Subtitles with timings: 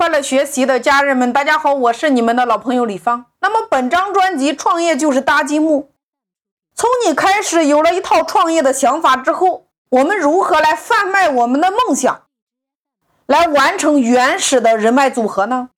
[0.00, 3.26] 快乐学习的家人们，大家好，我是你们的老朋友李芳。
[3.40, 5.82] 那么本张专辑《创业就是搭积木》，
[6.74, 12.22] 从你开始有了一套创业的想法之后，我们如何来贩卖我们的梦想，
[13.26, 15.68] 来完成原始的人脉组合呢？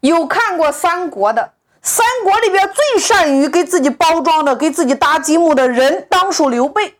[0.00, 1.52] 有看过三国的，
[1.82, 6.96] 三国里边最善于给自己包装的、给自己搭积木的人，当属刘备。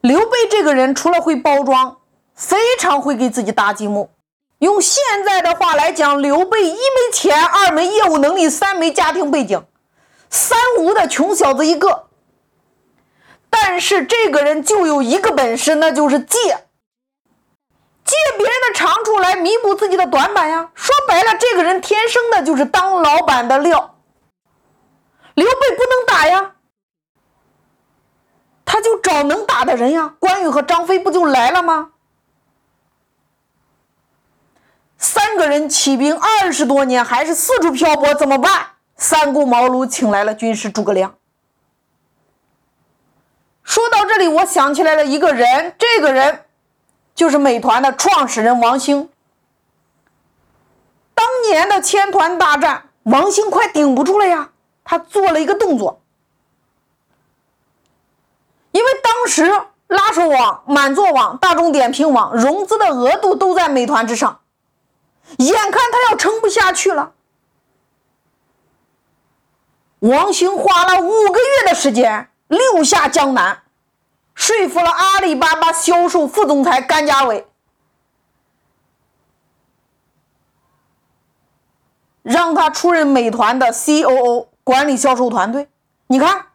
[0.00, 1.98] 刘备这个人除了会包装。
[2.34, 4.10] 非常会给自己搭积木。
[4.58, 9.64] 用现在的话来讲，刘备一没钱，二没业务能力，三没家庭背景，
[10.30, 12.06] 三无的穷小子一个。
[13.50, 16.38] 但是这个人就有一个本事，那就是借，
[18.04, 20.70] 借别人的长处来弥补自己的短板呀。
[20.74, 23.96] 说白了，这个人天生的就是当老板的料。
[25.34, 26.54] 刘备不能打呀，
[28.64, 30.14] 他就找能打的人呀。
[30.18, 31.90] 关羽和张飞不就来了吗？
[34.96, 38.68] 三个人起兵二十多年，还是四处漂泊，怎么办？
[38.96, 41.16] 三顾茅庐，请来了军师诸葛亮。
[43.62, 46.44] 说到这里，我想起来了一个人，这个人
[47.14, 49.10] 就是美团的创始人王兴。
[51.14, 54.48] 当年的千团大战，王兴快顶不住了呀，
[54.82, 56.00] 他做了一个动作，
[58.70, 59.44] 因为当时
[59.88, 64.40] 拉手网、满座网、大众点评网融资的额度都在美团之上。
[65.38, 67.12] 眼看他要撑不下去了，
[70.00, 73.62] 王兴花了五个月的时间，六下江南，
[74.34, 77.46] 说服了阿里巴巴销售副总裁甘家伟，
[82.22, 85.68] 让他出任美团的 COO，管理销售团队。
[86.06, 86.46] 你看，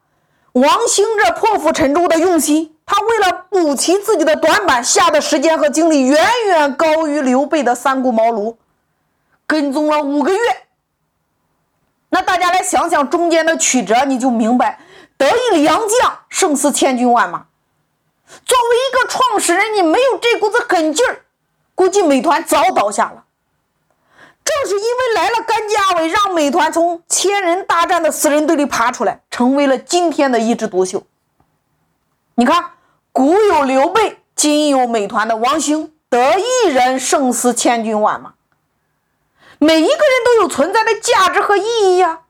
[0.54, 2.79] 王兴这破釜沉舟的用心。
[2.92, 8.56] 他为了补齐自己的短板，下的时间和精力远远高于刘备的三顾茅庐，
[9.46, 10.40] 跟踪了五个月。
[12.10, 14.80] 那大家来想想中间的曲折，你就明白，
[15.18, 17.46] 得意良将胜似千军万马。
[18.44, 21.22] 作为一个创始人，你没有这股子狠劲儿，
[21.76, 23.26] 估计美团早倒下了。
[24.44, 31.04] 正是因为来了甘家伟，让美团从千人大战的死人堆里爬出来，成为了今天的一枝独秀。
[32.34, 32.72] 你看。
[33.20, 38.36] 古有刘备，今有美团的王兴，得一人胜似千军万马。
[39.58, 42.22] 每一个人都有存在的价值和意义呀。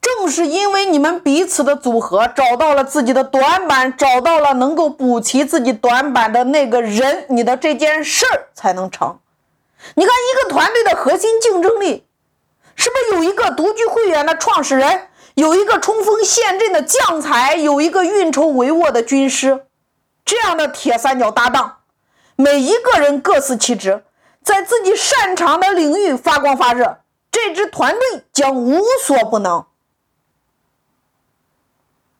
[0.00, 9.18] 正是因为你们彼此的组合，找到了自己的短板，找到了能够补齐自己短板的那个人，你的这件事儿才能成。
[9.94, 12.06] 你看，一个团队的核心竞争力，
[12.74, 15.08] 是不是有一个独具慧眼的创始人？
[15.34, 19.66] 有一个冲锋陷阵的将才，有一个运筹帷幄的军师，
[20.24, 21.78] 这样的铁三角搭档，
[22.36, 24.04] 每一个人各司其职，
[24.42, 26.98] 在自己擅长的领域发光发热，
[27.32, 29.66] 这支团队将无所不能。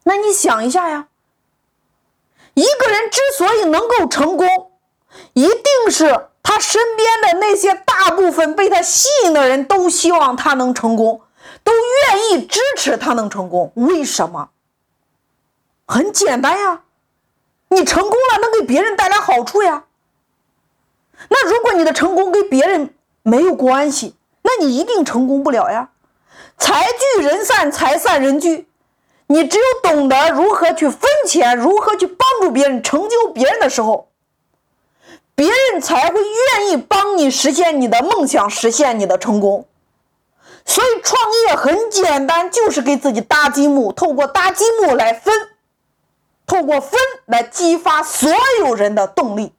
[0.02, 1.06] 那你想一下呀，
[2.54, 4.72] 一个人之所以能够成功，
[5.34, 11.22] 一定是他身边的那些大部分被他吸引的人都希望他能成功。
[12.04, 14.50] 愿意支持他能成功，为什么？
[15.86, 16.82] 很简单呀，
[17.68, 19.84] 你成功了能给别人带来好处呀。
[21.28, 25.90] 那如果你的成功跟别人没有关系，那你一定成功不了呀。
[26.58, 28.68] 财聚人散，财散人聚。
[29.26, 34.08] 你只有懂得如何去分钱，如何去帮助别人，成就别人的时候，
[35.34, 39.66] 别人才会愿意帮你实现你的梦想，实现你的成功。
[40.66, 45.34] 所以创业很简单，就是给自己搭积木，透过搭积木来分，
[46.46, 48.30] 透过分来激发所
[48.60, 49.52] 有人的动力。